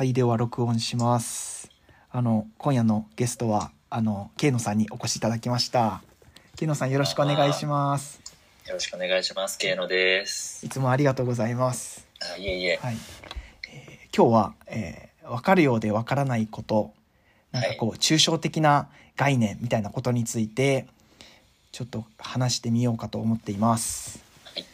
[0.00, 1.70] はい、では録音します。
[2.10, 6.00] あの、今夜のゲストは、あの、ケイノさんにお越しいただきました。
[6.56, 8.18] ケイノさんよろしくお願いします。
[8.66, 9.58] よろしくお願いします。
[9.58, 10.64] ケイノです。
[10.64, 12.08] いつもありがとうございます。
[12.34, 12.78] あいえいえ。
[12.80, 12.96] はい。
[13.70, 16.94] えー今日は、えーわかるようでわからないこと、
[17.52, 20.86] なんかこう、抽象的な概念みたいなことについて、
[21.72, 24.24] ちょっと話してみようかと思っています。
[24.44, 24.64] はい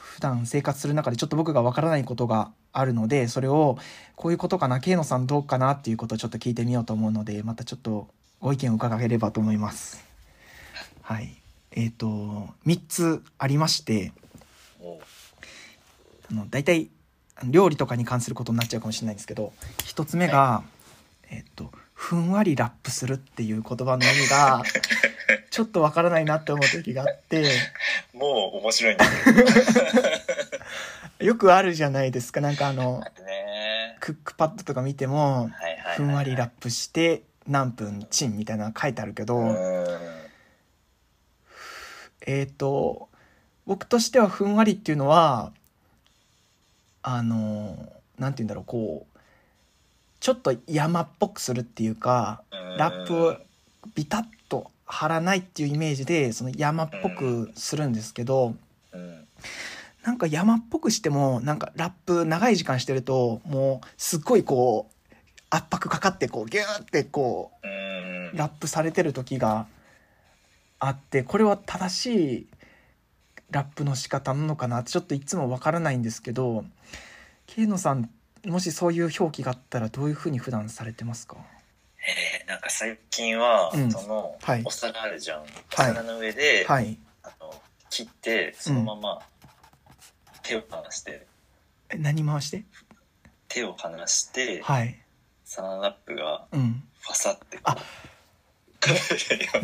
[0.00, 3.78] 普段生活する中でちょっと僕がわからないことがあるので、それを、
[4.16, 8.08] こういうことかな、ケイノさんどうかなっていうことをちょっと聞いてみようと思うので、またちょっと
[8.40, 10.04] ご意見を伺えればと思います。
[11.02, 11.34] はい。
[11.72, 14.12] えっ、と、3つありまして、
[14.80, 15.00] も
[16.30, 16.88] あの大体
[17.44, 19.52] 料理とかに関することになっちゃうかもしれないんですけど
[19.84, 20.62] 一つ目が、
[21.30, 24.62] えっとふんわりラップするっていう言葉の意味が
[25.50, 27.42] ちょっとわからないなって思う時があって
[28.14, 29.44] う、もう面白いんだけど。
[31.20, 35.50] よくあるじゃないですかなんかあのねクックパッドとか見ても。
[35.96, 39.38] ふんわりラップして何分チンみたいなの書いてあるけど。
[42.26, 43.08] えっ、と
[43.66, 45.52] 僕としてはふんわりっていうのは
[47.02, 49.18] あのなんて言うんだろうこう
[50.20, 52.42] ちょっと山っぽくするっていうか
[52.76, 53.36] ラップを
[53.94, 58.54] ビタッと張らないっていうイメージでその山っぽくするんですけど
[58.92, 59.26] うん。
[60.04, 65.14] なんか山っぽくしてもなんかラップ長い時間してるともうすっごいこう
[65.50, 67.70] 圧迫かかってこうギューってこうう
[68.34, 68.36] ん。
[68.36, 69.66] ラップされてる時が
[70.78, 72.46] あってこれは正しい
[73.50, 76.64] ラップの仕方なのかなってちょっといつもわからないんですけど
[77.46, 78.08] ケイノさん
[78.46, 81.36] もしそういう表記があったらどういうふうに普段されてますか？
[81.98, 83.90] えーなんか最近は、うん。
[83.90, 84.62] その、はい。
[84.64, 85.40] お皿あるじゃん。
[85.40, 85.50] おはい。
[85.74, 86.98] 皿の上で、はい。
[87.22, 87.54] あの
[87.90, 89.20] 切って、そのまま
[90.50, 91.26] 手を離して、
[91.90, 92.64] え何回して？
[93.46, 95.00] 手を離して、はい。
[95.44, 96.82] サランラップがうん。
[97.00, 97.78] ファサってこあう。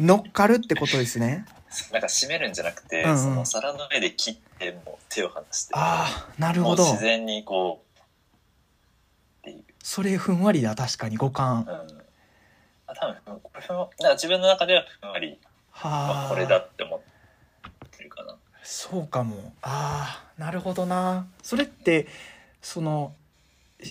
[0.01, 1.45] 乗っかるってことですね。
[1.93, 3.19] なんか締めるんじゃなくて、うんうん。
[3.19, 5.75] その皿の上で切ってもう手を離して。
[5.75, 6.85] ああなるほど。
[6.85, 8.03] もう自然にこうっ
[9.43, 11.65] ていう、それふんわりだ確かに五感。
[11.69, 12.03] うん、
[12.87, 15.41] あ多分これふんわなんか自分の中ではふんわり、
[15.83, 17.07] まはああ、これだって思って
[18.69, 19.53] そうかも。
[19.63, 21.29] ああなるほどな。
[21.41, 22.09] それって
[22.61, 23.15] その
[23.81, 23.91] い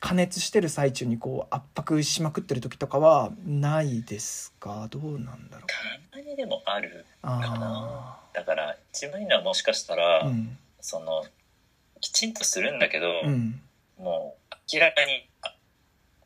[0.00, 4.88] 加熱してる最中にこう圧迫しまくってる時とかはないですか？
[4.90, 5.66] どうなんだろう。
[6.10, 7.46] たまにでもあるかな。
[7.52, 10.58] あだから一番いいのはもしかしたら、あうん。
[10.80, 11.24] その
[12.00, 13.60] きちんとするんだけど、うん。
[13.98, 15.54] もう明らかにあ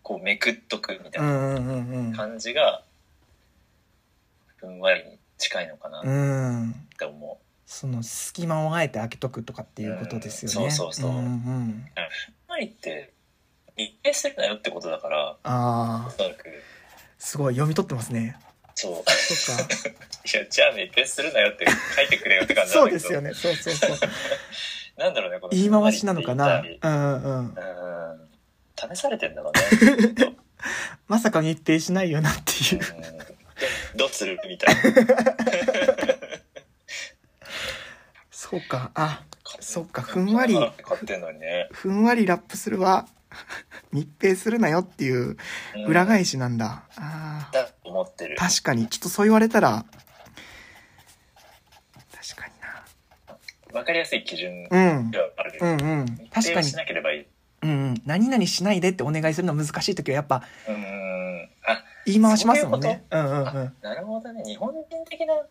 [0.03, 2.83] こうめくっとくみたいうな感じが
[4.57, 6.01] ふんわりに近いのかな。
[6.01, 6.03] っ
[6.99, 7.45] て思う。
[7.67, 10.67] その隙間をあえて開けとくとかっていうことですよね。
[10.67, 10.73] うん。
[10.73, 11.13] そうそうそう。
[11.13, 11.91] んうんふん。
[12.49, 13.13] わりって
[13.77, 16.11] 密閉するなよってことだからああ
[17.19, 18.37] すごい読み取ってますね。
[18.75, 19.11] そう。
[19.11, 19.63] そっか。
[20.25, 23.35] いやじゃあ密閉するなよって書いてくれよって感じなそうですよね。
[23.35, 23.99] そうそうそう。
[24.97, 26.61] なんだろうねこの言い回しなのかな？
[26.61, 27.47] うんうん。
[27.47, 28.29] うん。
[28.95, 29.53] 試されてんだろう
[30.21, 30.37] ね
[31.09, 32.81] まさか密閉しないよなっていう。
[32.97, 33.34] うん
[33.97, 34.39] どうする？
[34.49, 34.83] みたいな。
[38.31, 38.91] そうか。
[38.95, 39.23] あ
[39.61, 40.03] そっか。
[40.03, 40.55] ふんわり。
[40.55, 41.69] 買ってんのにね。
[41.73, 43.07] ふんわりラップするは
[43.93, 45.37] 密閉するなよっていう
[45.77, 45.85] うん。
[45.87, 48.37] 裏返しなんだ、あだと思ってる。
[48.37, 48.87] ー確かに。
[48.89, 49.85] ちょっとそう言われたら。
[52.13, 52.53] 確かに
[53.75, 55.11] わかりやすい基準なうん。
[55.11, 56.05] ではあるうんうん。
[56.05, 56.45] 密確かに。
[56.45, 57.27] 閉しなければいい。
[57.63, 57.95] うんうん。
[58.05, 60.79] 何々しないでってお願いするの難しい時はやっぱうんあ
[62.07, 63.05] 言い回しますもんね。
[63.11, 64.43] うんうんうあんなるほどね。
[64.45, 65.43] 日本人的なな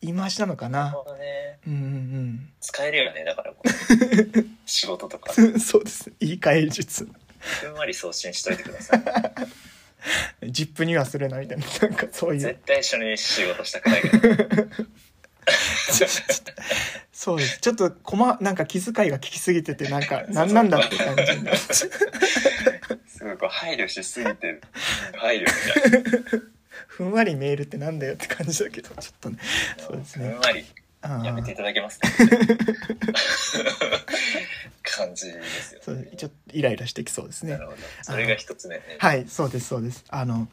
[0.00, 1.58] 言い回しなのかるなほどね。
[1.66, 3.54] うんうん使えるよねだから
[4.66, 5.32] 仕事とか。
[5.36, 6.12] うんそうです。
[6.20, 7.08] 言い換え術。
[7.38, 10.50] ふんわり送信しといてください。
[10.50, 11.64] ジップにはするなみたいな。
[11.82, 12.40] なんかそういう。
[12.40, 14.66] 絶対一緒に仕事したくないけど
[17.12, 17.60] そうです。
[17.60, 21.48] ちょっとこまなんか気遣いが効きすぎててなんか 何なんだって感じに
[23.26, 24.60] なっちゃうすごいこう配慮しすぎて
[25.16, 25.46] 配慮み
[25.90, 26.40] たいな。
[26.88, 29.38] ふんわりメールってなんだよって感じだけどちょっとね。
[29.78, 30.28] そうですね。
[30.30, 30.64] ふんわり。
[31.02, 32.08] あやめていーただけますか？
[34.82, 37.52] 感じですよそうちょっとイライラしてきそうですね。
[37.52, 37.78] なるほど。
[38.02, 38.76] それが一つ目。
[38.76, 40.04] ねはいそうですそうです。
[40.08, 40.48] あの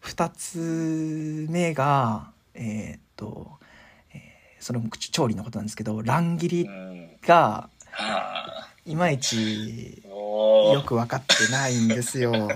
[0.00, 3.58] 二つ目がえーっと、
[4.12, 4.20] えー
[4.60, 7.16] その調理のことなんですけど乱切りうん。
[7.26, 8.70] がはあ。
[8.86, 10.02] いまいち
[10.72, 10.82] よ。
[10.82, 12.32] く分かってないんですよ。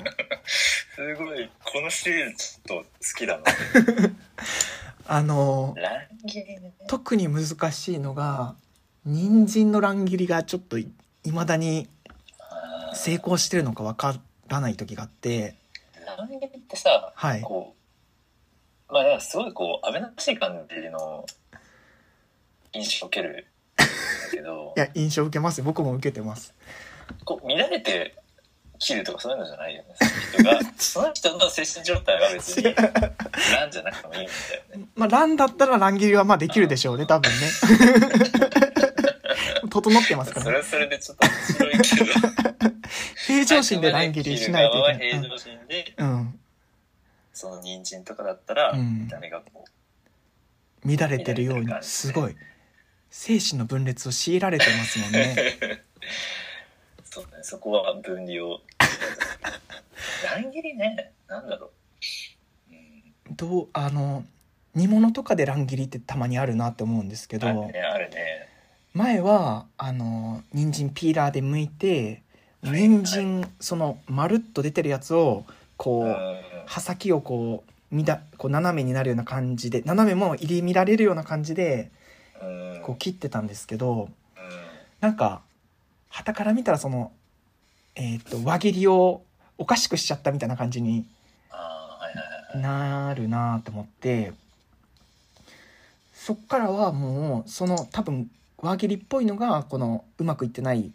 [0.94, 2.84] すごいこのシリーズちょっと好
[3.16, 3.44] きだな。
[5.06, 6.72] あの乱切りね。
[6.88, 8.56] 特に難しいのが
[9.04, 10.90] 人参の乱切りがちょっとい
[11.32, 11.88] まだに
[12.94, 14.14] 成功してるのかわか
[14.48, 15.54] らない時があって。
[16.18, 17.40] ランゲリってさ、はい。
[17.42, 17.74] こ
[18.88, 21.24] う、まあすごいこう、危なっかしい感じの
[22.72, 23.46] 印象を受ける
[24.30, 24.74] けど。
[24.76, 25.64] い、や印象受けますよ。
[25.64, 26.54] 僕も受けてます
[27.24, 28.14] こう、乱れて
[28.78, 29.88] 切るとかそういうのじゃないよね。
[29.98, 30.04] そ
[30.42, 32.72] の人が、その人の精神状態は別に、ラ
[33.66, 34.32] ンじゃなくてもいいんだよ
[34.76, 34.84] ね。
[34.94, 37.36] まあ、ランだったら乱切りはまあできるでしょうね、多分ね。
[39.70, 40.44] 整ってますからね。
[40.44, 42.12] それはそれでちょっと面白いけど。
[43.26, 45.10] 平常心で乱切りしないといけない。
[45.10, 46.40] 平常心で、うん。
[47.32, 49.64] その人参とかだったら、うん見た目がこ
[50.84, 52.36] 乱れてるように、すごい。
[53.10, 55.60] 精神の分裂を強いられてますもんね。
[57.18, 58.60] う、そうね、そこは分離を。
[60.34, 61.70] 乱切りね、なんだろう。
[62.70, 64.24] うん、どう、あの、
[64.74, 68.48] 煮物とかで乱切りってたまにあるなって思うんですけど、あるね、あるね。
[68.94, 72.22] 前は、あの、人参ピーラーで剥いて、
[72.62, 75.44] はい人参、その、まるっと出てるやつを、
[75.76, 76.48] こう、うん。
[76.68, 81.90] 刃先をこうみだこう斜めになるような感じで斜めも入り乱れるような感じで
[82.40, 82.46] う
[82.78, 82.82] ん。
[82.82, 84.08] こう切ってたんですけどうん。
[85.00, 85.40] なんか
[86.18, 87.12] 旗から見たらその
[87.94, 89.22] えっ、と輪切りを
[89.56, 91.06] おかしくしちゃったみたいな感じに
[92.56, 94.32] なるなと思って
[96.12, 100.90] そっからはもうその多分輪切りっぽいのがこのうまくいってない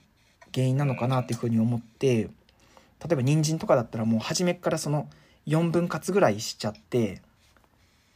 [0.53, 2.29] 原因なのかなっていうふうに思って例
[3.11, 5.07] えば人参とかだったらもう初めっからその
[5.47, 7.21] 4分割ぐらいしちゃって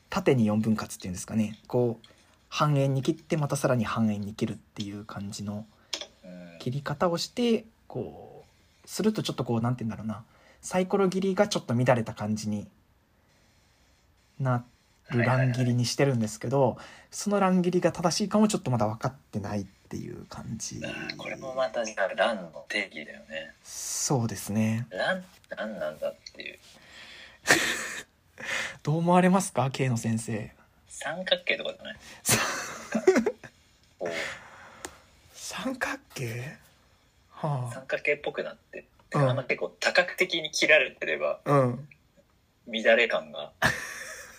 [0.09, 1.57] 縦に4分割っていうんですかね。
[1.67, 2.07] こう
[2.49, 5.76] 半円に切ってまたさらに半円に切るっていう感じのうん
[6.67, 8.43] 切り方をしてこ
[8.85, 10.23] うするとちょっとこうなんて言うんだろうな。
[10.61, 12.67] サイコロ切りがちょっと乱れた感じに
[14.39, 14.63] な
[15.11, 16.77] る乱切りにしてるんですけど
[17.11, 20.81] その乱切りが正しいかもちょっとまだ分かってないっていう感じ。
[21.17, 23.53] これもまたじゃあランの定義だよね。
[23.63, 24.87] そうですね。
[24.89, 25.23] ラン
[25.55, 26.59] ランなんだっていう。
[28.83, 30.51] どう思われますか？K の先生。
[30.89, 31.97] 三角形とかじゃない？
[35.63, 36.57] 三角形？
[37.31, 39.29] は三角形っぽくなっててうん。
[39.29, 41.87] あんま結構多角的に切られてればあうん。
[42.67, 43.51] 乱れ感が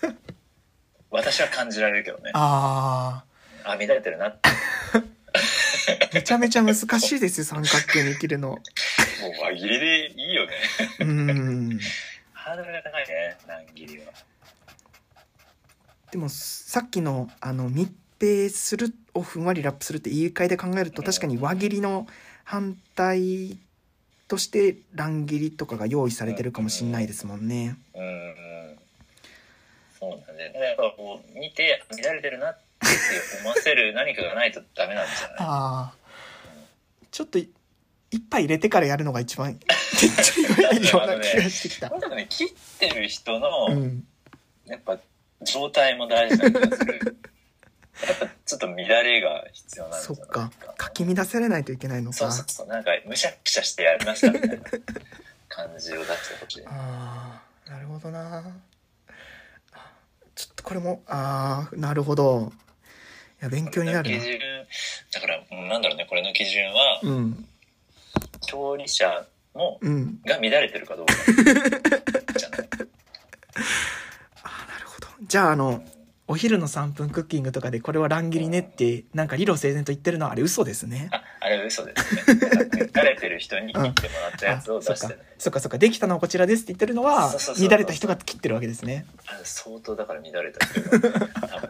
[1.11, 2.31] 私は感じられるけどね。
[2.35, 3.23] あ
[3.63, 4.49] あ乱れてるなって。
[4.49, 8.49] ーめちゃめちゃ難しいですよ三角形に切るの。
[8.49, 10.53] もう輪切りでいいよね。
[10.99, 11.79] うん。
[12.31, 14.13] ハードルが高いね乱切りは。
[16.11, 17.91] でもさっきのあの密
[18.21, 22.07] 閉するをふんわりラップするって言い換えで考えると確かに輪切りの
[22.43, 23.57] 反対
[24.27, 27.77] として乱切りとかが用意されてるかもしれないですもんね。
[27.95, 28.79] うんうん。
[29.99, 30.59] そうなんだよね。
[30.59, 32.61] やっぱこう見て乱れてるなって
[33.41, 35.35] 思わせる何かがないとダメなんじゃない？
[35.39, 35.93] ああ
[37.11, 37.49] ちょっとい
[38.11, 41.89] 一杯入れてからやるのが一番手っ取り早いような気がしてきた。
[41.89, 42.47] ね切っ
[42.79, 44.03] てる人の、うん、
[44.65, 44.99] やっぱ
[45.43, 47.17] 状態も大事な気がする
[48.07, 50.51] やっぱちょっと乱れが必要なんじゃないそっか。
[50.77, 52.17] かき乱されないといけないのか。
[52.17, 52.67] そうそうそう。
[52.67, 54.57] なんかむしゃくしゃしてやりましたみたいな
[55.49, 56.63] 感じを出してほしい。
[56.67, 58.43] ああなるほどな。
[59.73, 59.91] あ
[60.35, 62.51] ちょっとこれもああなるほど。
[63.41, 64.17] いや勉強になるな。
[64.17, 64.39] 基準
[65.13, 67.45] だからうんなんだろうねこれの基準はうん。
[68.47, 70.21] 調理者もうん。
[70.25, 71.13] が乱れてるかどうか
[72.39, 72.69] じゃない、
[74.43, 75.07] ああなるほど。
[75.27, 75.83] じゃああの
[76.31, 81.09] お昼の3分クッキングとかでこれは乱切りねってなんか理路整然と言ってるのはあれ嘘ですね。
[81.11, 82.21] ああれ嘘ですね。
[82.93, 85.79] 慣れてる人に切ってもらったやあつを出してるそっかそっか。
[85.79, 89.07] できたのはこちらですって言ってるのは乱れた人が切ってるわけですね。
[89.25, 91.69] あれ相当だから乱れた人が多分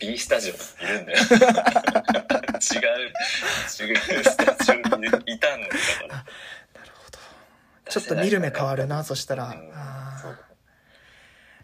[0.00, 0.58] B スタジオに
[0.90, 1.18] いるんだよ。
[1.22, 2.78] 違
[3.86, 5.74] う違うスタジオにいたんだか
[6.08, 6.08] ら。
[6.08, 7.18] なるほど。
[7.88, 9.44] ちょっと見る目変わるなそしたら。
[9.44, 9.70] うん。
[9.76, 10.47] あそう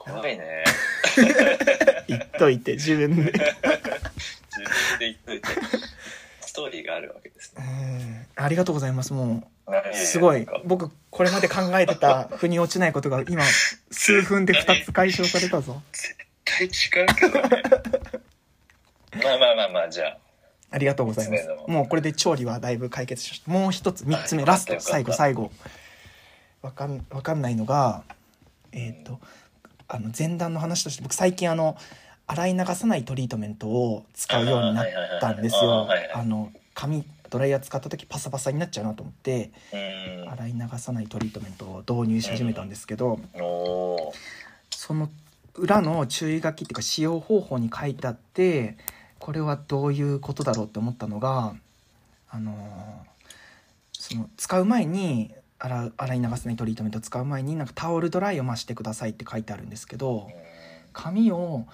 [0.05, 0.65] 怖いね。
[1.17, 3.33] ー 言っといて自分で。
[3.33, 3.39] 自分
[4.99, 5.49] で言っといて。
[6.41, 9.97] ストーリーがあるわけですうねんありがとうございますもう。
[9.97, 10.47] すごい。
[10.65, 13.43] 僕これまで考えてた腑に落ちないことが今
[13.91, 15.83] 数分で2つ解消されたぞ。
[15.93, 17.63] 絶対違うけどね。
[19.23, 20.19] まあまあまあまあじゃあ。
[20.71, 21.49] ありがとうございます。
[21.69, 23.51] もうこれで調理はだいぶ解決しました。
[23.51, 25.51] もう一つ三つ目あラスト最後最後。
[26.63, 28.03] わかんわかんないのが
[28.73, 29.21] えっ、と
[29.89, 31.77] あの前段の話として僕最近あの
[32.27, 34.87] 洗い流さないトリートメントを使うようになっ
[35.21, 35.89] たんですよ。
[36.15, 40.31] あの髪ドライヤー使った時パサパサになっちゃうなと思ってうん。
[40.31, 43.21] 洗い流さないトリートメントを導入し始めたんですけど
[44.71, 45.11] その
[45.55, 48.77] 裏の注意書きっていうか使用方法に書いてあって
[49.19, 51.55] これはどういうことだろうって思ったのが
[52.31, 53.15] あのー
[53.93, 55.33] その使う前に
[55.65, 60.29] 洗い流せないトリートメント使う前になんかタオルドライを増してくださいって書いてあるんですけど
[60.93, 61.67] 髪を、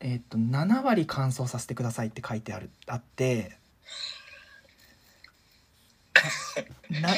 [0.00, 3.56] えっと7割乾燥させてくださいって書いてあるあって
[6.88, 7.14] な出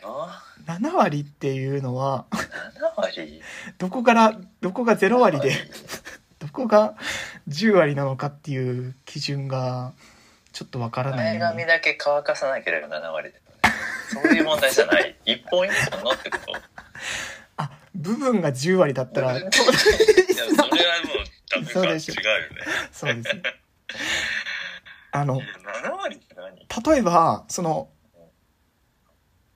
[0.00, 0.28] たよ。
[0.66, 2.38] 7割っていうのは7
[2.96, 3.42] 割？
[3.78, 5.52] どこからどこが0割で
[6.38, 6.94] どこが
[7.48, 9.92] 10割なのかっていう基準が
[10.52, 13.47] ちょっとわからない前髪だけ乾かさなければ7割だよね。
[14.12, 15.16] そういう問題じゃない。
[15.24, 16.52] 一本一本のってこと。
[17.56, 19.38] あ部分が10割だったら。
[19.38, 20.74] いや、それはもう
[21.50, 21.80] ダメか。
[21.80, 22.00] 違うよね。
[22.92, 23.36] そうです。
[23.36, 23.42] ね
[25.10, 25.44] あのいや
[25.90, 26.92] 7割って何？
[26.94, 27.88] 例えばその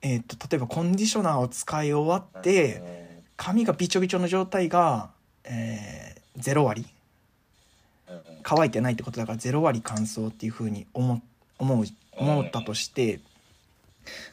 [0.01, 3.03] えっと例えばコンディショナーを使い終わってうん。
[3.35, 5.09] 髪がびちょびちょの状態が、
[5.43, 6.85] えー、0割。
[8.43, 11.21] 乾いてないってことだから0割乾燥っていうふうに思
[11.57, 11.85] 思う
[12.17, 13.19] 思ったとして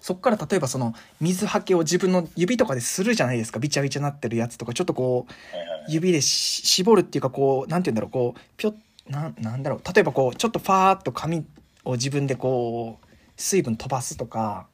[0.01, 3.59] そっから例えばその水はけを自分の指とかでするじゃないですか。
[3.59, 4.73] びちゃびちゃなってるやつとか。
[4.75, 8.75] ちょっとこう指でし絞るっていうかこうなんて言うんだろうこうぴょ
[9.09, 9.95] なんなんだろう。
[9.95, 11.45] 例えばこうちょっとファーっと髪
[11.85, 14.67] を自分でこう水分飛ばすとか。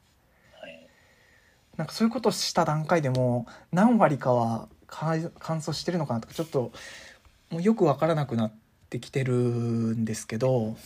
[0.61, 0.87] はい。
[1.77, 6.73] なんかそういうことをした段階でも何割かは乾乾燥してるのかなとかちょっと
[7.51, 8.53] もうよく分からなくなっ
[8.91, 10.77] てきてるんですけど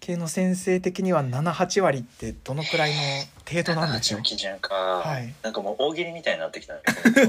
[0.00, 3.00] 系の先生的には78割ってどのくらいの
[3.48, 4.20] 程度なんでしょう？
[4.20, 5.34] の基準か、はい。
[5.42, 6.80] なんかもう大喜利みたいになってきたね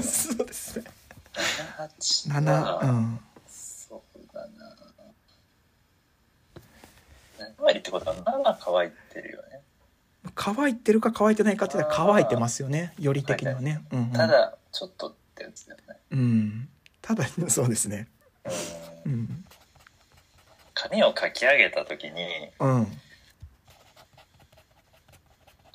[0.02, 0.84] そうですね
[2.28, 3.20] 78 7はうん。
[3.48, 4.00] そう
[4.34, 4.76] だな。
[7.38, 9.60] 7割ってことは7乾いてるよね。
[10.34, 12.92] 乾いてるか乾いてないかって言ったら乾いてますよね。
[12.98, 15.96] より的にはね、うんうん、ただちょっとってやつだよね。
[16.10, 16.68] うん。
[17.02, 18.08] ただそうですね。
[19.04, 19.12] うん。
[19.12, 19.44] うん
[20.82, 22.26] 髪をかき上げた時に
[22.58, 22.86] うん。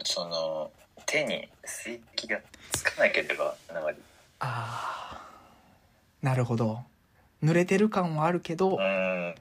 [0.03, 0.71] その
[1.05, 2.39] 手に水滴が
[2.71, 3.97] つかなければ7割
[4.39, 6.79] ああなるほど。
[7.43, 9.35] 濡れてる感はあるけどうん。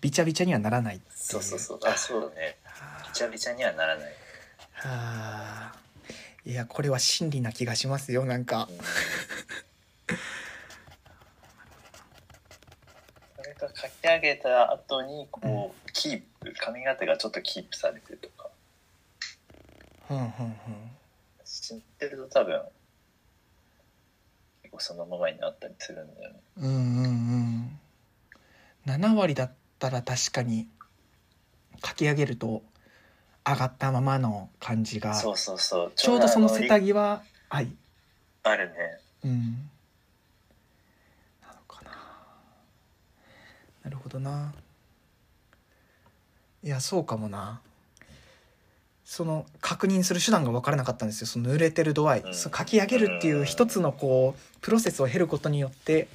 [0.00, 1.80] びちゃびちゃにはならないそうそうそう。
[1.84, 2.56] あそうだね。
[3.04, 4.04] びちゃびちゃにはならない。
[4.04, 4.12] は
[4.84, 5.74] あ
[6.46, 8.68] いやこれは真理な気がしますよなんか。
[8.70, 8.78] うん
[13.36, 18.50] それが書き上げた後にこうキープ髪型がちょっとキープされてるとか。
[20.06, 20.54] ふんふんふん。
[21.44, 22.60] 知ってると多分
[24.62, 26.40] 結構そのままになったりするんだよね。
[26.58, 26.78] うんうん
[28.86, 29.00] うん。
[29.00, 30.68] 7割だったら確かに
[31.82, 32.62] 書き上げると
[33.46, 35.14] 上がったままの感じが。
[35.14, 37.74] そうそうそうちょうどその瀬田着際はい
[38.42, 38.74] あるね
[39.24, 39.70] うん
[41.40, 41.90] なのかな
[43.84, 44.52] なるほどな。
[46.62, 47.60] いやそうかもな。
[49.04, 51.26] その確認する手段が分からなかったんですよ。
[51.26, 52.34] その濡れてる度合い、うん。
[52.34, 56.08] 書き上げるっていう一つのこうプロセスを経ることによって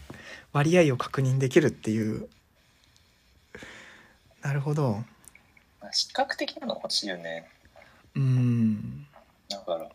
[0.52, 2.28] 割合を確認できるっていう。
[4.42, 5.04] なるほど。
[5.80, 7.48] まあ視覚的なの欲しいよね。
[8.16, 9.06] うん。
[9.50, 9.90] だから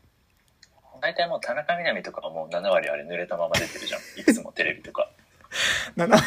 [1.01, 4.01] 大体もう田中みな実とかはもう7割あれ濡れたまま出てるじゃん。
[4.21, 5.11] いつもテレビとか。
[5.99, 6.23] 7割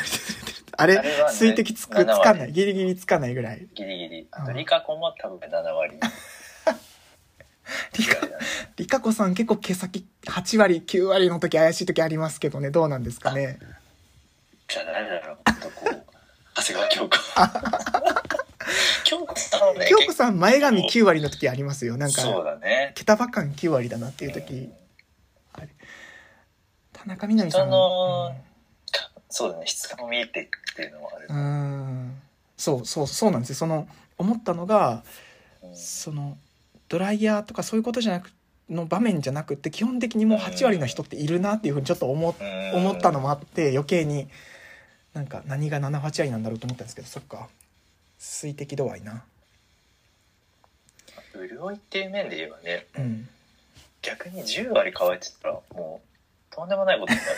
[0.78, 2.52] あれあれはね水滴つくつ7割かない。
[2.54, 3.68] ギリギリつかないぐらい。
[3.74, 4.28] ギリギリ。
[4.32, 4.46] あうん。
[4.46, 6.00] とリカコも多分7割。
[7.98, 8.16] リカ
[8.78, 12.70] リカ子さん結構毛先8割9割の時怪しい時ありますけどね。
[12.72, 13.60] どうなんですかね。
[14.68, 16.06] じゃあ誰だろうほんとこう
[16.56, 17.18] 長谷川京子。
[19.04, 21.98] 京子さんはね京子さん前髪9割の時ありますよ。
[21.98, 22.94] なんそうかだね。
[22.96, 24.70] 毛束感9割だなっていう時
[25.54, 25.70] あれ。
[26.94, 28.36] 田中みな実さ人んのか
[29.30, 31.28] そうだね質感も見えてっていうのもある。
[31.30, 31.38] うん。
[31.38, 32.22] うん。
[32.58, 33.56] そうそうそうなんですよ。
[33.56, 35.04] その思ったのが
[35.62, 35.76] うん。
[35.76, 36.38] その
[36.90, 38.32] ドライヤーとかそういうことじゃなく
[38.70, 42.36] の場面じゃなくて基本的にもう8割の人っているなっていうふうにちょっと思
[42.74, 44.28] 思ったのもあって余計に
[45.14, 47.48] なんか何が78割なんだろうと思ったんですけどそっか。
[48.20, 49.24] 水滴度合いな。
[51.34, 53.30] 潤いっていう面で言えばねうん。
[54.02, 56.02] 逆に10割乾いてたらも
[56.52, 57.30] うとんでもないことになる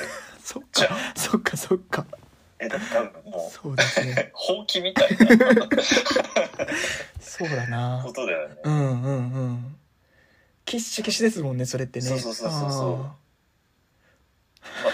[0.43, 0.89] そっか。
[1.15, 1.57] そっか。
[1.57, 2.05] そっか
[2.59, 4.11] えだって多分もそうですね。
[4.11, 5.17] う ほうきみたいな。
[7.21, 8.01] そうだな。
[8.05, 8.55] ことだよね。
[8.63, 9.79] うんうんうん。
[10.65, 12.05] キッシュキシですもんねそれってね。
[12.05, 12.93] そうそうそうそうそう。
[12.93, 13.15] あ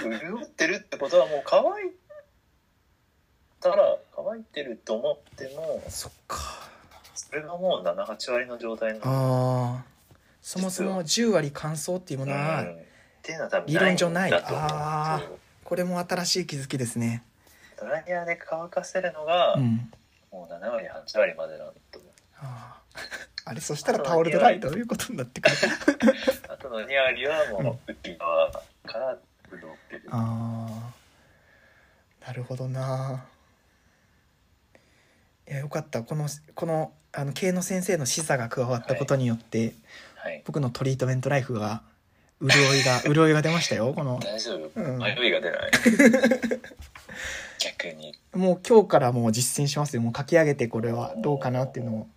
[0.08, 1.92] まあ、潤ってるってことはもう乾い
[3.60, 6.70] たら乾いてると思ってもーそっか。
[7.16, 9.84] それがもう78割の状態なの。
[9.84, 9.86] ああ
[10.42, 12.85] そもそも10割乾燥っていうものは、うん
[13.26, 14.34] っていうのは多分理論上ない。
[14.34, 15.28] あー。
[15.28, 15.40] そう。
[15.64, 17.24] これも新しい気づきですね。
[17.80, 19.90] ドライヤーで乾かせるのが、うん。
[20.32, 22.00] もう7割8割までなんだと
[22.38, 23.00] あー。
[23.46, 25.56] あれそしたらタオルドライどういうことになってくる？
[26.50, 29.18] あとの2割はもう内側から
[29.50, 30.04] 潤ってる。
[30.12, 30.92] あ
[32.22, 33.26] あなるほどな。
[35.48, 36.04] いやよかった。
[36.04, 39.74] このこのあの経の先生の示唆が加わったことによって、
[40.16, 40.44] はい。
[40.46, 41.82] 僕のトリートメントライフが
[42.42, 44.20] 潤いが潤いが出ましたよこの。
[44.20, 44.98] 大丈夫、うん。
[44.98, 45.72] 迷いが出ない。
[47.60, 48.14] 逆に。
[48.34, 50.02] もう今日からもう実践しますよ。
[50.02, 51.16] もう書き上げてこれは。
[51.18, 52.08] どうかなっていうのを。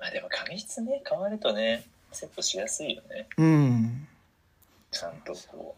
[0.00, 3.28] まあでも髪質ね、変わるとね、セットしやすいよね。
[3.36, 4.08] うん。
[4.90, 5.76] ちゃんとこ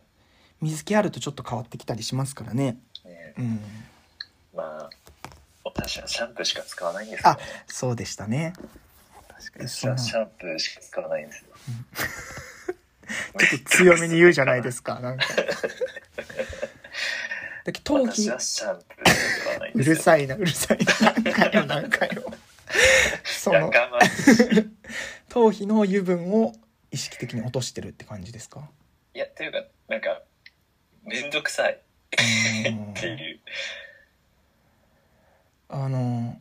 [0.61, 2.79] 水気あるとちょっと変わってきたりしますからね。
[3.05, 3.09] う。
[3.09, 3.61] ね、うん。
[4.55, 4.91] まあ、
[5.65, 7.39] 私はシャンプーしか使わないんですよ、ね。
[7.67, 8.53] そうでしたね
[9.43, 9.69] 確かに。
[9.69, 11.47] シャンプーしか使わないんですよ。
[13.13, 15.25] っと強めに言うじゃないですかなんか。
[19.75, 22.33] うるさいなうるさいな何回も何回も
[23.25, 23.71] その。
[25.29, 26.55] 頭皮 の油分を
[26.91, 28.69] 意識的に落としてるって感じですか？
[29.15, 30.23] いや、というか、なんか、
[31.05, 31.81] めんどくさい。
[32.67, 32.91] うん。
[32.93, 33.41] っていう。
[35.69, 36.39] あの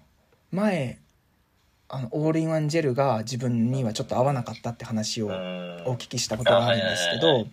[0.52, 1.00] 前
[1.94, 5.34] あのオールインワンジェルが自分にはちょっと合わなかったって話をうん。
[5.88, 7.48] お聞きしたことがあるんですけど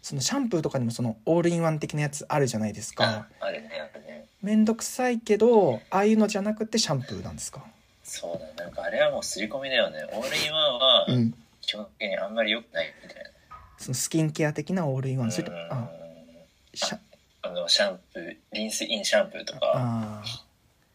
[0.00, 3.26] そのシャンプーとかにもそのオールインワン的なやつあるじゃないですか。
[3.38, 4.24] あれね、ね。
[4.42, 7.62] めんどくさいけどああいうのじゃなくてシャンプーなんですか？
[8.02, 9.98] そうだ、なんかあれはもう刷り込みだよね。
[10.12, 11.34] オールインワンはう、ん。
[11.60, 13.30] 基本的にあんまり良くないみたいな。
[13.78, 15.32] そのスキンケア的なオールインワン。
[15.32, 15.58] それとうん。
[15.70, 15.90] あ
[16.74, 16.98] シャ
[17.42, 20.22] あの、シャンプー、リンスインシャンプーとか、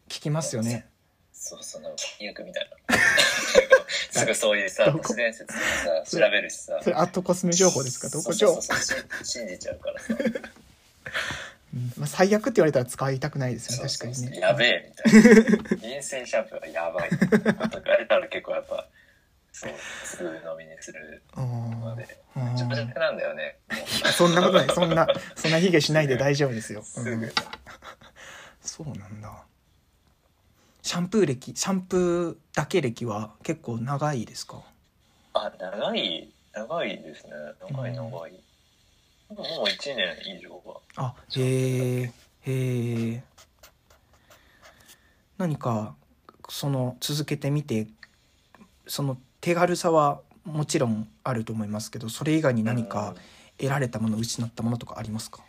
[0.08, 0.87] 聞きますよね
[1.48, 2.96] そうそう、なんか最悪みたいな。
[4.10, 5.60] すぐそういうさ、都市伝説で
[6.04, 6.78] さ、調べるしさ。
[6.82, 8.08] それアットコスメ情報ですか？
[8.08, 8.32] どこ？
[8.32, 8.60] 情報
[9.24, 10.14] 信じちゃうからさ。
[11.74, 15.88] うんまあ、最悪って言われたら使いたくないですよね確かにねやべえみたいな。
[15.88, 17.10] リンスインシャンプーはやばい。
[17.10, 17.16] と
[17.82, 18.86] かあれたら結構やっぱ、
[19.52, 19.72] そう、
[20.04, 23.58] すぐ飲みにするあので、ージャジャクなんだよね。
[24.16, 27.32] そんなことないそんなそんな卑下しないで大丈夫ですよ、すぐうん。
[28.62, 29.44] そうなんだ
[30.88, 34.62] シャンプー歴シャンプーだけ歴は結構長いですか？
[35.34, 37.32] あ、長い、長いですね。
[37.70, 38.10] 長い長い。
[38.10, 38.30] も
[39.28, 39.36] う
[39.68, 40.80] 1年以上は。
[40.96, 43.22] あへえへえ
[45.36, 45.94] 何か
[46.48, 47.86] その続けてみて
[48.86, 53.14] その手軽さはもちろんあると思いますけどそれ以外に何か
[53.58, 55.42] 得られたもの失ったものとかありますか？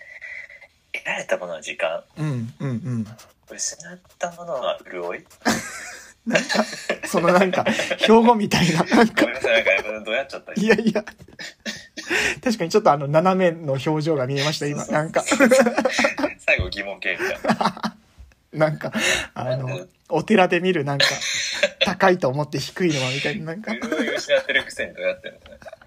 [0.91, 2.03] 得られたものは時間。
[2.17, 3.07] うんうんうん
[3.49, 5.23] 失ったものは潤い？
[6.27, 6.63] なんか
[7.05, 7.65] そのなんか
[7.99, 9.21] 標語みたいななんか。
[9.23, 11.03] ごめんなさい、なんかどうやっちゃったいやいや。
[12.43, 14.85] 確かにちょっとあの斜めの表情が見えました今。
[14.87, 15.23] なんか。
[16.39, 17.95] 最後疑問形みたいな。
[18.67, 18.91] なんか
[19.35, 21.05] あのお寺で見るなんか
[21.85, 23.73] 高いと思って低いのはみたいななんか。
[23.73, 25.77] 潤い失ってるくせにどうやってるんですか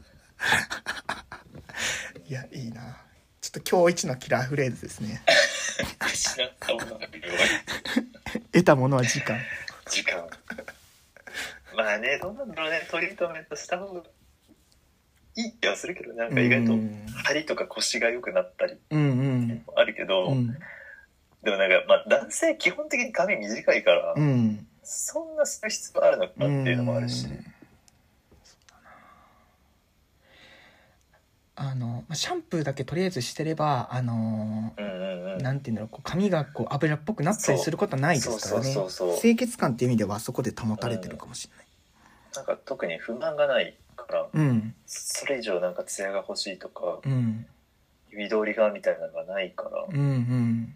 [2.28, 2.96] いやいいな。
[3.40, 5.22] ちょっと今日一のキラーフレーズですね
[6.00, 8.42] 失ったものは潤い。
[8.52, 9.38] 得たものは時間
[9.88, 10.26] 時間。
[11.76, 14.02] まあね、どうなんだろうね、トリートメントした方が
[15.36, 20.56] いい気はするけど、なんか意外とうん張りとか腰が良くなったりうんうんあるけど、うん
[21.42, 27.26] でもなんか、まあ男性基本的に髪短いから、うんそんなする必要あるのかっていうのもあるし。
[31.62, 35.38] あのまあシャンプーだけとりあえずしてればあのうんうんうん。
[35.38, 38.74] なんていうんだろうこう髪がこう油っぽくなったりすることはないですからね。
[39.20, 41.66] 清潔感っていう意味ではそこで保たれてるかもしれない。
[42.34, 44.74] なんか特に不満がないから、うん。
[44.86, 47.46] それ以上なんか艶が欲しいとか、うん。
[48.10, 50.04] 指通りがみたいなのがないから、うんうん。
[50.04, 50.74] うん。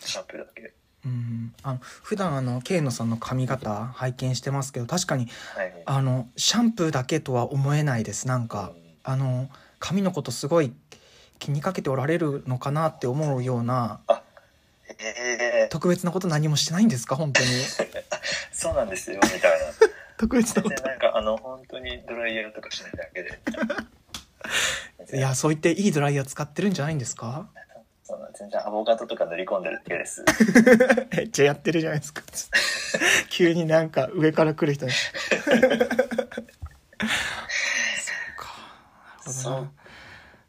[0.00, 0.72] シャンプーだけ。
[1.04, 1.54] うん。
[1.62, 5.82] あの普段あの慶野さんの髪型拝見してますけど確かにはい。
[5.84, 8.28] あのシャンプーだけとは思えないです。
[8.28, 8.80] なんかうん。
[9.02, 9.48] あの
[9.80, 10.72] 髪のことすごい
[11.40, 17.16] 気にかけておられるのかなって思うようなええ特別なこと何もしてないんですか？
[17.16, 17.48] 本当に。
[18.52, 19.48] そうなんですよ、みたいな。
[20.18, 23.40] 特別なこで、なんかあの、本当にドライヤーとかしないだけで。
[25.08, 27.48] と いやそう言っていいドライヤー使ってるんじゃないんですか？
[28.04, 30.22] そんな全然アボカドとか塗り込んでるだけです。
[31.16, 32.22] めっちゃやってるじゃないですか。
[33.30, 34.98] 急になんか上から来る人にそ
[35.38, 35.74] うかなる
[39.32, 39.72] ほどそうな。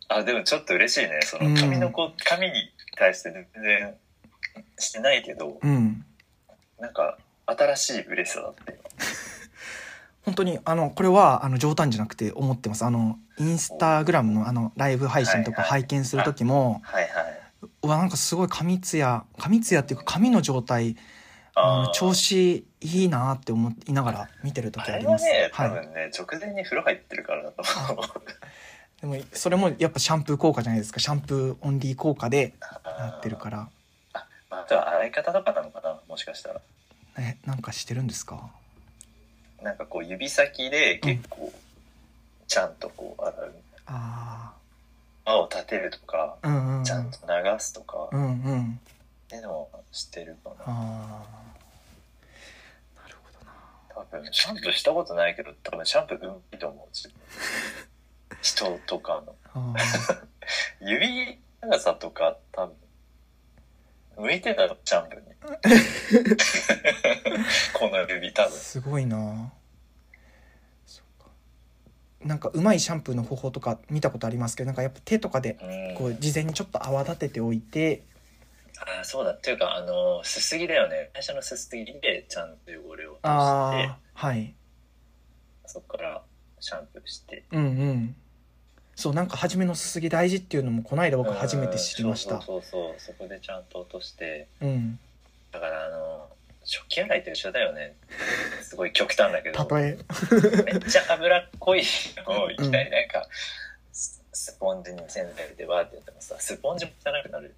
[0.10, 1.20] あ、でもちょっと嬉しいね。
[1.24, 2.54] そうんの髪の子、髪に
[2.98, 3.96] 対して全然
[4.78, 6.06] してないけど、うん
[6.80, 8.80] なんか新しい嬉しさだって。
[10.24, 17.42] 本当にあのこれはあの冗談じゃなくて思ってますあのインスタグラムのあのライブ配信とかはいはい拝見する時も、はいはい。
[17.84, 20.96] うわなんかすごい髪ツヤ髪ツヤっていうか髪の状態
[21.56, 25.26] あー調子いいなって思いながら見てる時あります。
[25.26, 25.72] はね、多はい。
[25.86, 27.64] 分ね、直前に風呂入ってるからだと
[27.94, 28.06] 思う。
[29.02, 31.00] でもそれもやっぱシャンプー効果じゃないですか。
[31.00, 32.54] シャンプーオンリー効果で
[32.86, 33.68] なってるから。
[34.14, 36.00] ああとは洗い方とかなのかな？
[36.08, 36.62] もしかしたら。
[37.18, 38.52] え、なんかしてるんですか？
[39.62, 41.52] なんかこう指先で結構
[42.48, 43.54] ちゃんとこう洗う。
[43.88, 44.54] あ
[45.26, 46.48] 泡を立てるとか、あ。
[46.48, 46.84] うんうん。
[46.84, 48.80] ちゃんと流すとかう、んうん。
[49.26, 50.56] っていうのをしてるかな。
[50.60, 50.72] ああ。
[53.02, 53.52] なるほどな。
[54.12, 56.88] 多分シャンプーしたことないけど、多分シャンプーうんいいと思う。
[58.42, 59.36] 人とかの。
[59.54, 59.74] あ
[60.82, 62.76] 指長さとか多分、
[64.18, 65.26] 向いてたの、シャンプーに。
[67.74, 68.58] この指多ー分。
[68.58, 69.54] すごいな。
[72.20, 78.04] なんかうまいシャンプーの方法とか見たことありますけどなんかやっぱ手とかでうんこう事前にちょっと泡立てておいて
[78.82, 79.32] ああ、そうだ。
[79.32, 81.12] っていうか、あの、すすぎだよね。
[81.14, 84.56] 最初のすすぎでちゃんと汚れを落として、はい
[85.66, 86.22] そこから
[86.60, 87.44] シャンプーして。
[87.52, 88.16] うんうん
[89.02, 94.48] そうなんか初めのすすぎ大事っていうのもこの間僕初めて知りましたうんそうそうそこでちゃんと落として。
[94.62, 95.00] うん
[95.52, 96.30] だから、あの、
[96.64, 97.96] 食器洗いと一緒だよね。
[98.64, 99.68] すごい極端だけど。
[99.76, 99.98] 例え
[100.64, 101.84] めっちゃ脂っこい
[102.26, 103.28] のをいきなりなんか、
[103.92, 107.54] ススポンジに洗剤でバーってやってもさ、スポンジも汚くなる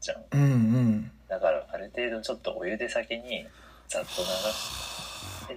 [0.00, 0.24] じゃん。
[0.32, 3.46] うんうんだから、ある程度ちょっとお湯で先に
[3.88, 5.56] ざっと流してっ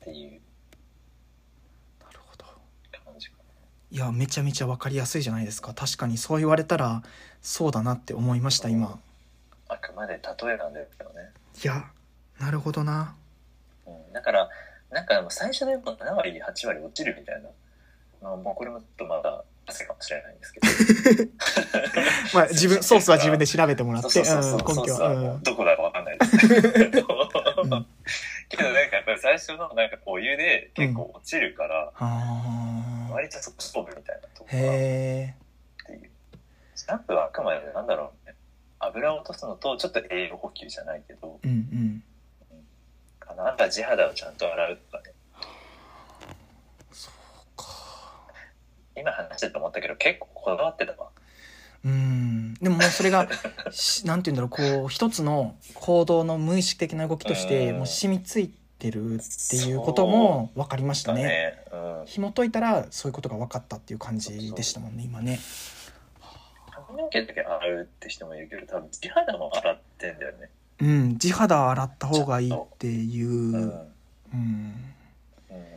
[0.00, 0.40] ていう
[2.04, 2.44] なるほど
[3.04, 3.36] 感じか
[3.90, 7.02] いやめちゃめちゃ分かりやすいじゃないですか確かにそう言われたら
[7.40, 8.98] そうだなって思いました今な。
[9.68, 11.30] あくまで例えなんだけどね。
[11.62, 11.84] いや
[12.38, 13.14] なるほどな
[13.86, 14.48] うん、だから、
[14.90, 17.48] なんか最初でも7割、8割落ちるみたいな。
[18.22, 20.66] まあ、もうこれもちょっとまだ汗かもしれないんですけど。
[22.34, 27.06] まあ自分ソースは自分で調べてもらって根拠はどこだかわかんないですけど。
[27.76, 27.86] う ん
[28.48, 35.34] けどなんかやっぱり最初のなんかお湯で結構落ちるから、あ割とそこ勝負みたいなとこへえ
[35.86, 36.10] ていう。
[36.74, 38.34] シャンプーはあくまでなんだろうね。
[38.80, 42.04] 油を落とすのとちょっと栄養補給じゃないけど、うんうん
[43.18, 43.48] かな。
[43.48, 45.12] あとは地肌をちゃんと洗うとかね。
[46.92, 47.12] そう
[47.56, 47.64] か
[48.96, 51.10] 今話してて思ったけど結構こだわってたわ。
[51.84, 52.54] うん。
[52.54, 53.28] でももうそれが
[53.70, 57.76] しなんて言うんだろうこう一つの行動の無意識的な動きとしてうん。
[57.78, 59.18] もう染みついてるっ
[59.50, 61.22] ていうことも分かりましたね。
[61.70, 62.00] だね。
[62.00, 62.06] うん。
[62.06, 65.38] 紐解いたらそういうことが分かったっていう感じでしたもんね今ね。
[66.86, 70.50] 髪の毛だけ洗うって人もいるけど、多分地肌も洗ってんだよね。
[70.80, 71.18] うん。
[71.18, 73.52] 地肌洗った方がいいっていう、うん。
[73.52, 73.92] うん、
[74.32, 74.74] うん。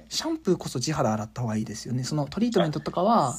[0.09, 2.03] シャンプーこそ地肌洗った方がいいですよね。
[2.03, 3.33] そのトリートメントとかは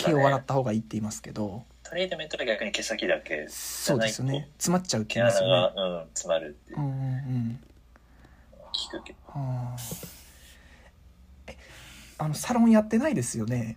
[0.00, 0.44] 毛を洗っね。
[0.46, 4.48] た方がいいって言いますけどトリートメントは逆に毛先だけそうですよね。
[4.58, 5.46] 詰まっちゃう毛穴よね。
[5.48, 6.78] が、うん、詰まるっていう。
[6.78, 7.60] うんうんうん。
[8.74, 9.18] 聞くけど。
[9.28, 9.76] はあ
[11.46, 11.56] え
[12.18, 13.76] あのサロンやってないですよね？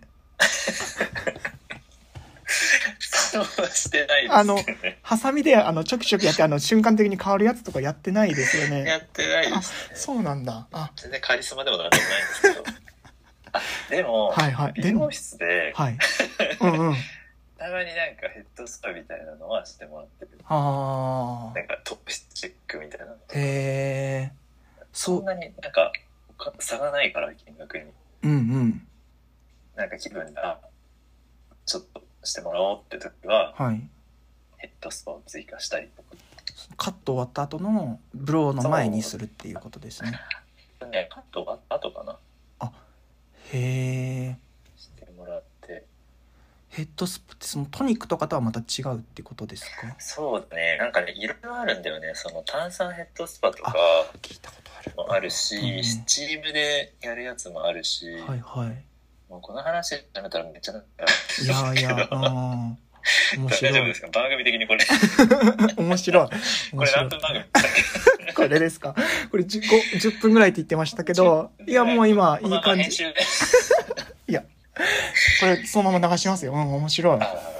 [3.72, 4.98] してないですあのね。
[5.00, 8.84] ハサミであのちょくちょくやってあの瞬間的に変わるやつとかやってないですよね？
[8.84, 9.96] やってないですね。
[9.96, 10.66] そうなんだ。
[10.70, 10.90] あ。
[10.96, 12.64] 全然カリスマでもなんでもないんですけど。
[13.52, 14.74] あ、でも、はいはい。
[14.74, 15.98] で美容も室で、はい。
[16.60, 16.94] うんうん
[17.62, 20.30] たまになんかヘッドスパみたいなのはしてもらってる。
[20.46, 21.52] あ。
[21.54, 24.32] なんかトップチェックみたいなのへえ。
[24.92, 25.92] そんなになんか
[26.36, 27.84] か差がないから金額に。
[28.24, 28.86] うんうん。
[29.76, 30.58] なんか気分が
[31.64, 33.80] ちょっとしてもらおうって時ははい。
[34.56, 36.16] ヘッドスパを追加したりとか。
[36.76, 40.18] カット終わった後のブローの前にするっていうことですね。
[40.90, 42.18] ね、カットが後かな
[43.52, 44.36] へえ
[44.76, 45.84] してもらって。
[46.74, 49.94] ヘッドスプってそのトニックとかとはまた違うってことですか？
[49.98, 50.78] そうだね。
[50.78, 52.12] なんかね、いろいろあるんだよね。
[52.14, 53.74] その炭酸ヘッドスパとか
[54.22, 54.92] 聞いたことある。
[54.96, 58.84] もあるし、うんスチームでやるやつもあるし、はいはい。
[59.30, 60.88] もうこの話やめたらめっちゃなんか、
[61.42, 63.80] いやいや、 あー面大丈白い。
[63.82, 63.94] 夫で。
[63.94, 64.08] すか？
[64.08, 64.84] 番組的にこれ、
[65.76, 66.26] 面白い。
[66.72, 68.32] こ面白いれ何分番組？
[68.34, 68.94] これですか？
[69.30, 69.60] これ 10,
[70.00, 73.04] 10分ぐらいって言ってましたけど、けいやもう今いい感じ。
[75.40, 76.52] これそのまま流しますよ。
[76.52, 77.18] うん、面白い。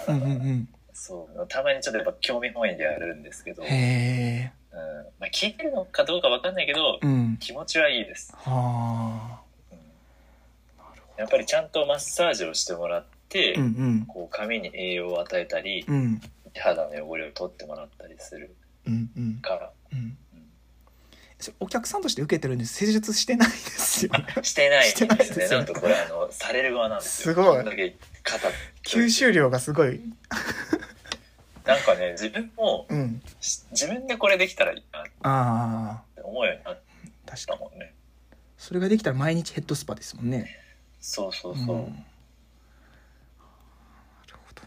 [0.08, 0.68] うんうんうん。
[0.92, 1.46] そう。
[1.48, 4.52] たまにちょっとやっぱ興味本位でやるんですけど、うんへえ。
[5.18, 7.36] まあ、聞いてるのかどうかわかんないけど、うん。
[7.38, 8.34] 気持ちはいいです。
[8.36, 9.78] はうん
[10.78, 10.82] あ。
[10.90, 13.60] なるほやっぱりちゃんとマッサージをしてもらって、ど。
[13.60, 13.70] うんう
[14.02, 14.06] ん。
[14.06, 16.20] こう髪に栄養を与えたり、うん。
[16.58, 18.54] 肌の汚れを取ってもらったりする
[18.86, 19.38] うんうん。
[19.40, 20.16] から、うん。
[21.60, 24.26] お客さんとして受けてるんで施術してないですよね。
[24.42, 25.44] してないしてないですね。
[25.44, 27.34] よねなんとこれあのされる側なんですよ。
[27.34, 27.64] すごい
[28.84, 30.00] 吸収量がすごい。
[31.64, 33.22] なんかね、自分も、うん。
[33.40, 36.80] し自分でこれできたらいいなってあ思うようになっ。
[37.46, 37.94] たもんね。
[38.58, 40.56] それができたら毎日ヘッドスパですもんね。
[41.00, 41.76] そうそうそう。
[41.76, 41.92] んなる
[44.34, 44.62] ほど。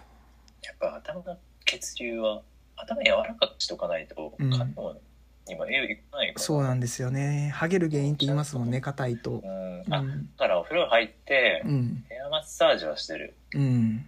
[0.63, 2.41] やっぱ頭の血流は、
[2.75, 4.99] 頭柔らかくしとかないと、うん髪も
[5.47, 6.39] にも栄養いかないから。
[6.45, 7.51] そうなんですよね。
[7.53, 9.47] ハゲる原因って言いますもんね、硬いとう。
[9.47, 9.81] ん。
[9.81, 10.29] あ、だうん。
[10.37, 12.05] からお風呂入ってう、ん。
[12.09, 13.35] ヘアマッサージはしてる。
[13.53, 14.05] うん。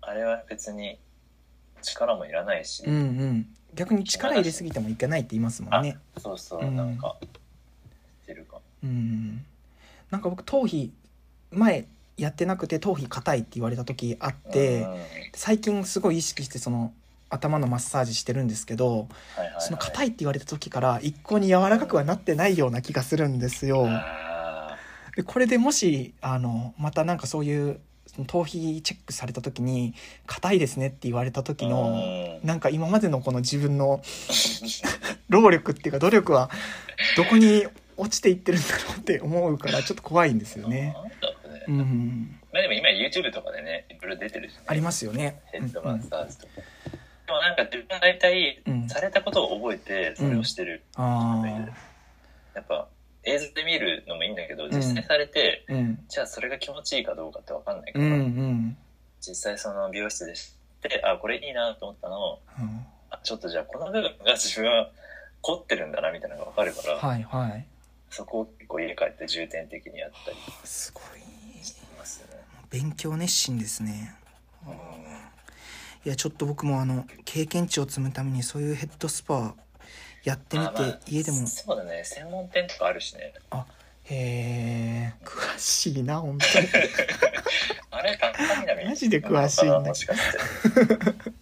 [0.00, 0.98] あれは別に
[1.82, 3.46] 力もいらないし、うんうん。
[3.74, 5.98] 逆に力入れすぎてもいけないって言いますもんね。
[6.16, 7.16] そうそう、うんなんか、
[8.22, 8.58] してるか。
[8.82, 9.44] うん。
[10.10, 10.92] なんか僕、頭皮、
[11.50, 14.98] 前やってなくて頭皮硬いって言われた時あって、うんはい
[15.34, 16.92] 最近すごい意識してその
[17.30, 23.86] 頭のマッサージしてるんですけど、はいはい、その硬いって言われた時から一向に柔らかくはなってないような気がするんですよ。
[23.88, 24.76] あ
[25.16, 29.94] でこれでもしあのまたなんかそういうその頭皮チェックされた時に
[30.26, 34.00] 「硬いですね」って言われた時ーのうんなんか今までのこの自分の
[35.28, 36.50] 労力っていうか努力は
[37.16, 40.94] どこに落ちていってるんだろうって思うからちょっと怖いんですよね。
[41.66, 45.42] うん、まあでも今 YouTube とかでね、いろいろ出てるし、ね、ありますよね。
[45.52, 46.52] ヘッドマッサージとか。
[47.28, 50.82] でもなんか自分が大体うんされたことを覚えてそれをしてる。
[50.96, 51.44] あ
[52.54, 52.88] やっぱ
[53.24, 58.76] 映像で見るのもいいんだけど、ん実際されて、あ、うん、じゃあそれが気持ちいいかどうかってわかんないかうん、ら、うん、
[59.20, 64.90] 実際その美容室で知って、あ、これいいなと思ったのを、うん、あちょっとじゃあこの部分が自分は
[65.42, 67.66] 凝ってるんだなみたいなのがわかるから、はいはい。
[68.08, 71.62] そこを結構家帰って重点的にやったりすごい。
[71.62, 72.38] しますね。
[72.70, 74.14] 勉強熱心ですね。
[74.66, 75.27] うん
[76.04, 79.54] いやちょっと僕もあの経験値を積むためにそういうヘッドスパ
[80.24, 81.46] やってみて、あまあ家でも。
[81.46, 82.02] そうだね。
[82.04, 83.32] 専門店とかあるしね。
[84.04, 86.68] へえ詳しいな本当に。
[87.90, 90.38] あれ高見南マジで詳しいねもしかして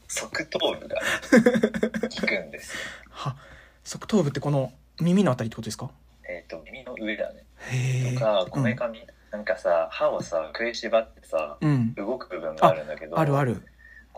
[0.08, 1.00] 側頭部が。
[1.30, 2.80] 効くんですよ。
[3.10, 3.36] は
[3.84, 5.90] 側頭部ってこの耳のあたりってことですか？
[6.28, 7.44] えっ、と耳の上だね。
[7.70, 13.18] へえとかこめかみ、なんかさ歯をさ食いしばってさうん、うん、動く部分があるんだけど。
[13.18, 13.62] あるある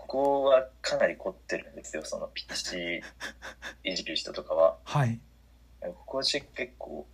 [0.09, 3.03] ここはかなり凝ってるんですよそのピッチ
[3.85, 4.79] いじる人とかは。
[4.85, 5.21] はい。
[5.81, 6.47] ここ結
[6.79, 7.07] 構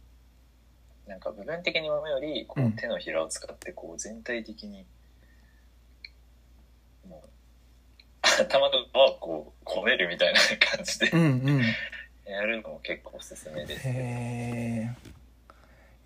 [1.06, 4.86] なんか部分的に揉むよりこううん手のひらを使ってこう全体的に
[7.06, 7.30] もう
[8.40, 11.24] 頭の皮をこう込めるみたいな感じでうんう
[11.58, 11.62] ん。
[12.24, 14.94] やるのも結構おすすめです、へえ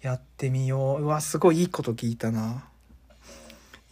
[0.00, 1.02] やってみよう。
[1.02, 2.68] うわすごいいいこと聞いたな。
[2.74, 2.77] い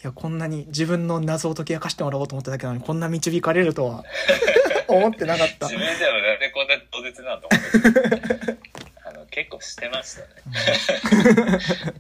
[0.07, 4.05] やこんなに自分の謎を解き明かしてもらおうと思っただけなのにこんな導かれるとは
[4.89, 5.69] 思ってなかった。
[5.69, 7.61] 自分でもなんでこんな当絶なんと思っ
[7.93, 8.57] て
[9.05, 10.27] あの結構してましたね。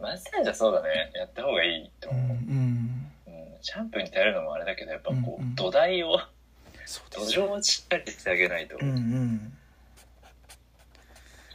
[0.00, 1.10] マッサージはそうだね。
[1.14, 2.14] やった方がいいとう。
[2.14, 2.40] んう思う、ん。
[3.26, 3.58] うん。
[3.60, 5.54] シャンプーに頼るのもあれだけどやっぱこう、うんうん。
[5.56, 6.20] 土台を
[7.10, 9.58] 土壌をしっかりしてあげないと、うんうん。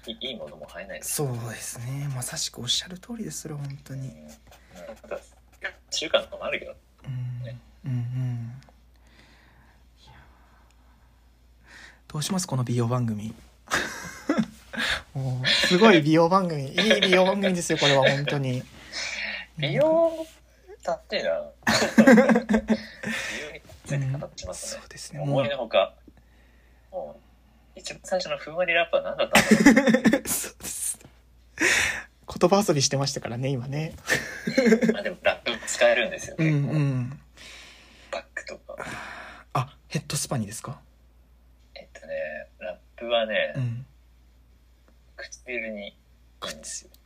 [0.06, 2.10] いいいものも入らないですそうですね。
[2.14, 4.10] まさしくおっしゃる通りですそれ本当に。
[4.10, 4.28] うん
[4.76, 5.20] なんか
[5.92, 6.76] 習慣とかもあるけど。
[7.06, 7.44] うん。
[7.44, 7.58] ね。
[7.86, 8.62] うんうん。
[12.08, 13.34] どうしますこの美容番組。
[15.14, 16.68] もうすごい美容番組。
[16.70, 18.64] いい美容番組ですよこれは本当に。
[19.58, 20.26] 美容
[20.84, 21.42] だってな。
[21.66, 22.14] 美
[23.42, 24.82] 容について語ってますね。
[24.82, 25.20] そう、ですね。
[25.20, 25.94] も思ういのほか。
[26.92, 27.20] も
[27.76, 29.82] う一番最初のふんわりラップは何だったんだ。
[29.82, 31.00] ろ うそうです
[32.28, 33.94] 言葉遊びしてましたからね今ね。
[34.94, 37.20] まあでもラップ使えるんですよ、うんうん。
[38.12, 38.76] バックとか。
[39.54, 40.80] あヘッドスパにですか？
[41.76, 42.14] えっとね
[42.60, 43.86] ラップはね、うん。
[45.16, 45.96] 唇にい
[46.52, 46.90] いんですよ。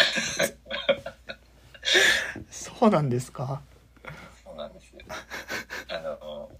[2.50, 3.60] そうなんですか
[4.44, 5.00] そうなんですよ
[5.88, 6.50] あの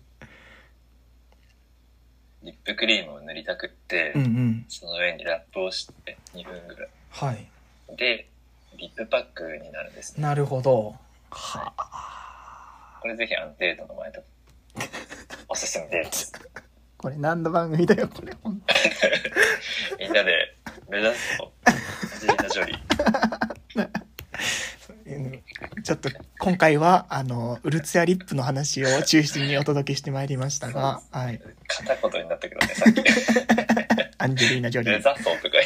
[2.43, 4.65] リップクリームを塗りたくって、うんうん。
[4.69, 6.89] その上にラップをして2分ぐらい。
[7.11, 7.47] はい。
[7.97, 8.29] で
[8.79, 10.23] リップパックになるんですね。
[10.23, 10.95] なるほど。
[11.31, 12.99] はあ。
[13.03, 14.23] これぜひ安定度の前と
[15.49, 16.33] おすすめです。
[16.97, 18.33] これ何の番組だよこれ。
[19.99, 20.57] みんなで
[20.89, 21.75] 目指すとアン
[22.21, 22.79] ジェリーナ・ジョリー
[23.77, 24.10] うん
[25.83, 33.03] ちょっと今回はあのウルツヤリップの話を中心にお届けしてまいりましたが、はい、片言になったけどねさっき。
[34.19, 35.57] アンジェリーナ・ジョリ目ー指そうとか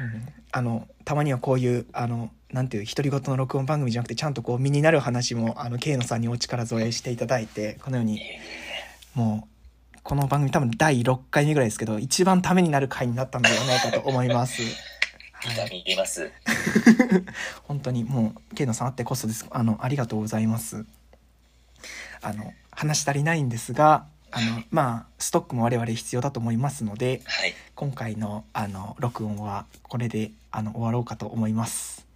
[0.00, 0.28] うん。
[0.52, 8.22] あのたまにはこういうあのなんていう独り言の録音番組じゃなくてちゃんとこう身になる話もあの慶野さんにお力添えしていただいてこのように
[9.14, 9.48] も
[9.94, 14.62] うこの番組多分第6回目ぐらいですけど一番ためになる回になったのではないかと思います。
[15.42, 16.30] 痛みます。
[17.64, 19.46] 本当にもう、ケイノさんあってこそです。
[19.50, 20.84] あの、ありがとうございます。
[22.22, 27.54] あの、話足りないんですが、あの、まあ、ストックも我々必要だと思いますので、はい。
[27.74, 32.06] 今回の、あの、録音はこれで、あの、終わろうかと思います。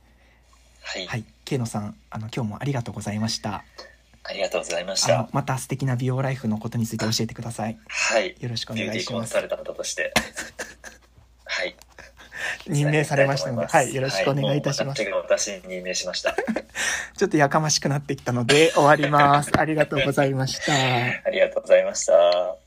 [0.82, 1.06] はい。
[1.06, 1.24] はい。
[1.44, 3.64] ケイノさん、あの、今日もありがとうございました。
[4.22, 7.78] ありがとうございました。、また素敵な美容ライフのことについて教えてください。
[7.88, 8.36] はい。
[8.40, 9.34] よろしくお願いします。
[11.44, 11.76] はい。
[12.66, 15.02] 任命されましたので、はい、よろしくお願いいたします。
[15.02, 16.34] はい、私に任命しました。
[17.16, 19.50] ちょっとやかましくなってきたので終わります。
[19.56, 20.72] ありがとうございました。
[21.26, 22.59] ありがとうございました。